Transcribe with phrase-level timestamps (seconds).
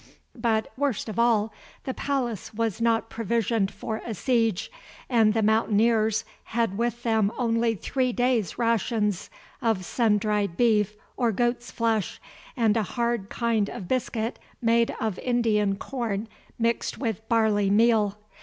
[0.33, 1.53] But, worst of all,
[1.83, 4.71] the palace was not provisioned for a siege,
[5.07, 9.29] and the mountaineers had with them only three days' rations
[9.61, 12.19] of sun dried beef or goat's flesh,
[12.57, 16.27] and a hard kind of biscuit made of Indian corn
[16.57, 18.17] mixed with barley meal.